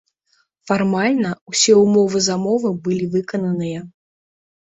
[0.69, 3.79] Фармальна, усе ўмовы замовы былі выкананыя.